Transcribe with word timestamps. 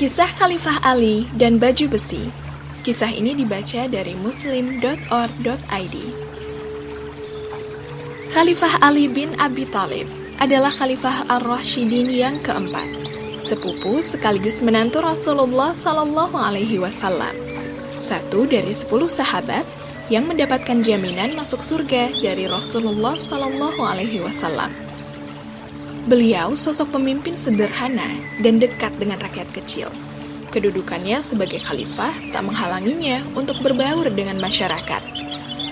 Kisah 0.00 0.32
Khalifah 0.32 0.80
Ali 0.80 1.28
dan 1.36 1.60
Baju 1.60 1.92
Besi. 1.92 2.32
Kisah 2.88 3.12
ini 3.12 3.36
dibaca 3.36 3.84
dari 3.84 4.16
muslim.or.id 4.16 5.96
Khalifah 8.32 8.80
Ali 8.80 9.12
bin 9.12 9.36
Abi 9.36 9.68
Thalib 9.68 10.08
adalah 10.40 10.72
Khalifah 10.72 11.28
Ar-Rashidin 11.28 12.08
yang 12.08 12.40
keempat 12.40 12.88
Sepupu 13.44 14.00
sekaligus 14.00 14.64
menantu 14.64 15.04
Rasulullah 15.04 15.76
Sallallahu 15.76 16.32
Alaihi 16.32 16.80
Wasallam. 16.80 17.36
Satu 18.00 18.48
dari 18.48 18.72
sepuluh 18.72 19.12
sahabat 19.12 19.68
yang 20.08 20.24
mendapatkan 20.24 20.80
jaminan 20.80 21.36
masuk 21.36 21.60
surga 21.60 22.08
dari 22.24 22.48
Rasulullah 22.48 23.20
Sallallahu 23.20 23.84
Alaihi 23.84 24.24
Wasallam 24.24 24.72
Beliau 26.10 26.58
sosok 26.58 26.98
pemimpin 26.98 27.38
sederhana 27.38 28.10
dan 28.42 28.58
dekat 28.58 28.90
dengan 28.98 29.22
rakyat 29.22 29.46
kecil. 29.54 29.86
Kedudukannya 30.50 31.22
sebagai 31.22 31.62
khalifah 31.62 32.10
tak 32.34 32.42
menghalanginya 32.42 33.22
untuk 33.38 33.62
berbaur 33.62 34.10
dengan 34.10 34.34
masyarakat. 34.42 35.02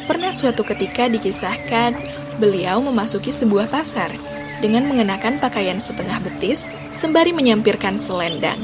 Pernah 0.07 0.31
suatu 0.31 0.63
ketika 0.63 1.11
dikisahkan, 1.11 1.99
beliau 2.39 2.79
memasuki 2.79 3.35
sebuah 3.35 3.67
pasar 3.67 4.15
dengan 4.63 4.87
mengenakan 4.87 5.43
pakaian 5.43 5.83
setengah 5.83 6.23
betis 6.23 6.71
sembari 6.95 7.35
menyampirkan 7.35 7.99
selendang. 7.99 8.63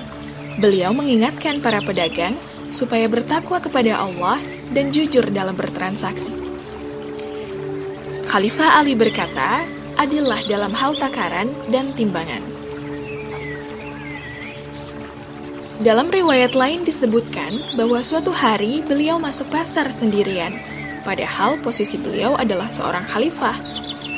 Beliau 0.63 0.95
mengingatkan 0.95 1.59
para 1.59 1.83
pedagang 1.83 2.39
supaya 2.71 3.11
bertakwa 3.11 3.59
kepada 3.59 3.99
Allah 3.99 4.39
dan 4.71 4.95
jujur 4.95 5.27
dalam 5.27 5.59
bertransaksi. 5.59 6.31
Khalifah 8.31 8.79
Ali 8.79 8.95
berkata, 8.95 9.67
adillah 10.05 10.45
dalam 10.45 10.73
hal 10.77 10.93
takaran 11.01 11.49
dan 11.73 11.89
timbangan. 11.97 12.45
Dalam 15.81 16.13
riwayat 16.13 16.53
lain 16.53 16.85
disebutkan 16.85 17.57
bahwa 17.81 18.05
suatu 18.05 18.31
hari 18.31 18.85
beliau 18.85 19.17
masuk 19.17 19.49
pasar 19.49 19.89
sendirian, 19.89 20.53
padahal 21.09 21.57
posisi 21.65 21.97
beliau 21.97 22.37
adalah 22.37 22.69
seorang 22.69 23.05
khalifah. 23.09 23.57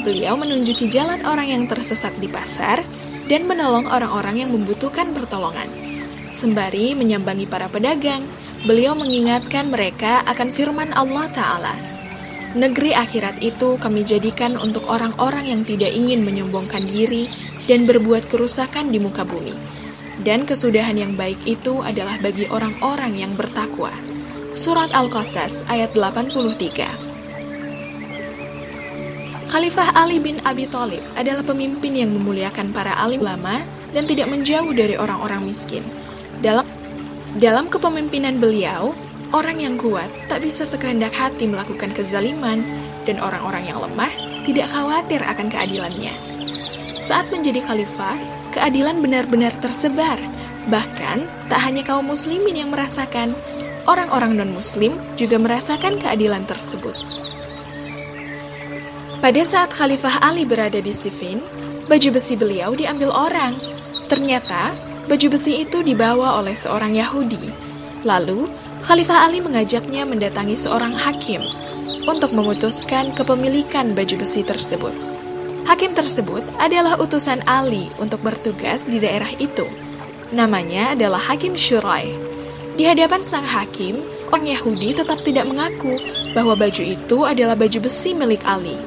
Beliau 0.02 0.34
menunjuki 0.34 0.90
jalan 0.90 1.22
orang 1.26 1.54
yang 1.54 1.64
tersesat 1.70 2.14
di 2.18 2.26
pasar 2.30 2.82
dan 3.26 3.46
menolong 3.46 3.86
orang-orang 3.90 4.46
yang 4.46 4.50
membutuhkan 4.54 5.10
pertolongan. 5.14 5.66
Sembari 6.30 6.94
menyambangi 6.94 7.46
para 7.46 7.66
pedagang, 7.66 8.22
beliau 8.66 8.94
mengingatkan 8.94 9.70
mereka 9.70 10.22
akan 10.28 10.50
firman 10.54 10.94
Allah 10.94 11.26
Ta'ala 11.32 11.95
Negeri 12.56 12.96
akhirat 12.96 13.44
itu 13.44 13.76
kami 13.76 14.00
jadikan 14.00 14.56
untuk 14.56 14.88
orang-orang 14.88 15.44
yang 15.44 15.60
tidak 15.60 15.92
ingin 15.92 16.24
menyombongkan 16.24 16.80
diri 16.88 17.28
dan 17.68 17.84
berbuat 17.84 18.32
kerusakan 18.32 18.88
di 18.88 18.96
muka 18.96 19.28
bumi. 19.28 19.52
Dan 20.24 20.48
kesudahan 20.48 20.96
yang 20.96 21.12
baik 21.20 21.36
itu 21.44 21.84
adalah 21.84 22.16
bagi 22.16 22.48
orang-orang 22.48 23.20
yang 23.20 23.36
bertakwa. 23.36 23.92
Surat 24.56 24.88
Al-Qasas 24.96 25.68
ayat 25.68 25.92
83 25.92 26.32
Khalifah 29.52 29.92
Ali 29.92 30.16
bin 30.16 30.40
Abi 30.40 30.64
Thalib 30.64 31.04
adalah 31.12 31.44
pemimpin 31.44 31.92
yang 31.92 32.08
memuliakan 32.16 32.72
para 32.72 32.96
alim 32.96 33.20
ulama 33.20 33.60
dan 33.92 34.08
tidak 34.08 34.32
menjauh 34.32 34.72
dari 34.72 34.96
orang-orang 34.96 35.44
miskin. 35.44 35.84
Dalam 36.40 36.64
dalam 37.36 37.68
kepemimpinan 37.68 38.40
beliau, 38.40 38.96
Orang 39.36 39.60
yang 39.60 39.76
kuat 39.76 40.08
tak 40.32 40.40
bisa 40.40 40.64
sekehendak 40.64 41.12
hati 41.12 41.44
melakukan 41.44 41.92
kezaliman, 41.92 42.64
dan 43.04 43.20
orang-orang 43.20 43.68
yang 43.68 43.84
lemah 43.84 44.08
tidak 44.48 44.72
khawatir 44.72 45.20
akan 45.20 45.52
keadilannya. 45.52 46.16
Saat 47.04 47.28
menjadi 47.28 47.60
khalifah, 47.60 48.16
keadilan 48.56 49.04
benar-benar 49.04 49.52
tersebar. 49.60 50.16
Bahkan, 50.72 51.52
tak 51.52 51.60
hanya 51.68 51.84
kaum 51.84 52.08
muslimin 52.08 52.64
yang 52.64 52.72
merasakan, 52.72 53.36
orang-orang 53.84 54.40
non-muslim 54.40 54.96
juga 55.20 55.36
merasakan 55.36 56.00
keadilan 56.00 56.48
tersebut. 56.48 56.96
Pada 59.20 59.42
saat 59.44 59.68
Khalifah 59.68 60.24
Ali 60.24 60.48
berada 60.48 60.80
di 60.80 60.96
Siffin, 60.96 61.44
baju 61.92 62.08
besi 62.08 62.40
beliau 62.40 62.72
diambil 62.72 63.12
orang. 63.12 63.52
Ternyata, 64.08 64.72
baju 65.12 65.26
besi 65.28 65.60
itu 65.60 65.84
dibawa 65.84 66.40
oleh 66.40 66.56
seorang 66.56 66.96
Yahudi. 66.96 67.52
Lalu, 68.02 68.48
Khalifah 68.86 69.26
Ali 69.26 69.42
mengajaknya 69.42 70.06
mendatangi 70.06 70.54
seorang 70.54 70.94
hakim 70.94 71.42
untuk 72.06 72.30
memutuskan 72.30 73.10
kepemilikan 73.18 73.98
baju 73.98 74.14
besi 74.22 74.46
tersebut. 74.46 74.94
Hakim 75.66 75.90
tersebut 75.90 76.46
adalah 76.62 76.94
utusan 76.94 77.42
Ali 77.50 77.90
untuk 77.98 78.22
bertugas 78.22 78.86
di 78.86 79.02
daerah 79.02 79.26
itu. 79.42 79.66
Namanya 80.30 80.94
adalah 80.94 81.18
Hakim 81.18 81.58
Shurai. 81.58 82.14
Di 82.78 82.86
hadapan 82.86 83.26
sang 83.26 83.42
hakim, 83.42 83.98
orang 84.30 84.54
Yahudi 84.54 84.94
tetap 84.94 85.18
tidak 85.26 85.50
mengaku 85.50 85.98
bahwa 86.30 86.54
baju 86.54 86.82
itu 86.86 87.26
adalah 87.26 87.58
baju 87.58 87.82
besi 87.82 88.14
milik 88.14 88.46
Ali. 88.46 88.78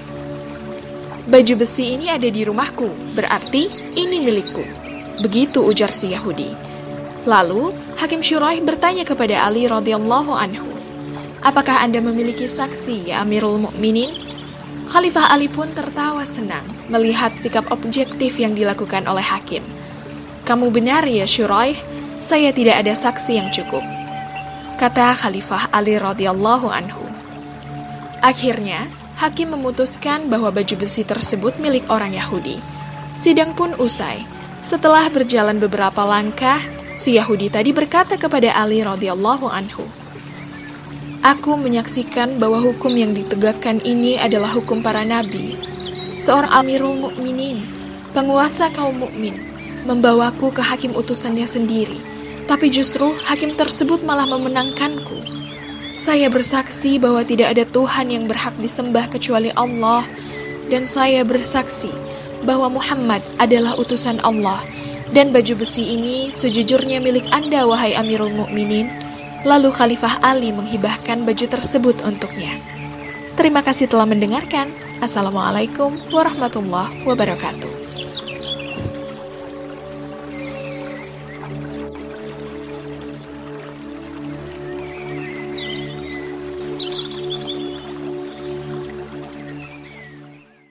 Baju 1.27 1.59
besi 1.59 1.99
ini 1.99 2.07
ada 2.07 2.31
di 2.31 2.47
rumahku, 2.47 2.87
berarti 3.19 3.67
ini 3.99 4.23
milikku. 4.23 4.63
Begitu 5.19 5.59
ujar 5.59 5.91
si 5.91 6.15
Yahudi. 6.15 6.68
Lalu, 7.29 7.69
Hakim 8.01 8.25
Syuraih 8.25 8.57
bertanya 8.65 9.05
kepada 9.05 9.45
Ali 9.45 9.69
radhiyallahu 9.69 10.33
anhu, 10.33 10.65
"Apakah 11.45 11.85
Anda 11.85 12.01
memiliki 12.01 12.49
saksi, 12.49 13.13
ya 13.13 13.21
Amirul 13.21 13.61
Mukminin?" 13.61 14.09
Khalifah 14.89 15.29
Ali 15.29 15.45
pun 15.45 15.69
tertawa 15.77 16.25
senang 16.25 16.65
melihat 16.89 17.29
sikap 17.37 17.69
objektif 17.69 18.41
yang 18.41 18.57
dilakukan 18.57 19.05
oleh 19.05 19.21
hakim. 19.21 19.61
"Kamu 20.41 20.73
benar 20.73 21.05
ya 21.05 21.29
Syuraih, 21.29 21.77
saya 22.17 22.49
tidak 22.49 22.81
ada 22.81 22.97
saksi 22.97 23.37
yang 23.37 23.53
cukup." 23.53 23.85
Kata 24.81 25.13
Khalifah 25.13 25.69
Ali 25.69 26.01
radhiyallahu 26.01 26.65
anhu. 26.73 27.05
Akhirnya, 28.25 28.89
hakim 29.21 29.53
memutuskan 29.53 30.33
bahwa 30.33 30.49
baju 30.49 30.75
besi 30.81 31.05
tersebut 31.05 31.61
milik 31.61 31.85
orang 31.93 32.17
Yahudi. 32.17 32.57
Sidang 33.13 33.53
pun 33.53 33.77
usai. 33.77 34.25
Setelah 34.65 35.05
berjalan 35.13 35.61
beberapa 35.61 36.01
langkah, 36.03 36.57
Si 36.99 37.15
Yahudi 37.15 37.47
tadi 37.47 37.71
berkata 37.71 38.19
kepada 38.19 38.51
Ali 38.59 38.83
radhiyallahu 38.83 39.47
anhu, 39.47 39.87
Aku 41.23 41.55
menyaksikan 41.55 42.35
bahwa 42.43 42.59
hukum 42.59 42.91
yang 42.91 43.15
ditegakkan 43.15 43.79
ini 43.87 44.19
adalah 44.19 44.51
hukum 44.51 44.83
para 44.83 45.07
nabi. 45.07 45.55
Seorang 46.19 46.51
Amirul 46.51 46.99
Mukminin, 46.99 47.63
penguasa 48.11 48.67
kaum 48.75 48.99
mukmin, 48.99 49.31
membawaku 49.87 50.51
ke 50.51 50.59
hakim 50.59 50.91
utusannya 50.91 51.47
sendiri, 51.47 51.95
tapi 52.51 52.67
justru 52.67 53.15
hakim 53.23 53.55
tersebut 53.55 54.03
malah 54.03 54.27
memenangkanku. 54.27 55.23
Saya 55.95 56.27
bersaksi 56.27 56.99
bahwa 56.99 57.23
tidak 57.23 57.55
ada 57.55 57.63
Tuhan 57.63 58.11
yang 58.11 58.27
berhak 58.27 58.59
disembah 58.59 59.07
kecuali 59.07 59.55
Allah, 59.55 60.03
dan 60.67 60.83
saya 60.83 61.23
bersaksi 61.23 61.95
bahwa 62.43 62.67
Muhammad 62.67 63.23
adalah 63.39 63.79
utusan 63.79 64.19
Allah 64.19 64.59
dan 65.09 65.33
baju 65.33 65.65
besi 65.65 65.97
ini 65.97 66.29
sejujurnya 66.29 67.01
milik 67.01 67.25
Anda, 67.33 67.65
wahai 67.65 67.97
Amirul 67.97 68.33
Mukminin. 68.33 68.89
Lalu 69.47 69.71
Khalifah 69.71 70.19
Ali 70.19 70.51
menghibahkan 70.51 71.23
baju 71.23 71.45
tersebut 71.47 72.03
untuknya. 72.03 72.59
Terima 73.39 73.63
kasih 73.63 73.87
telah 73.87 74.03
mendengarkan. 74.03 74.67
Assalamualaikum 74.99 75.95
warahmatullahi 76.11 77.07
wabarakatuh. 77.07 77.78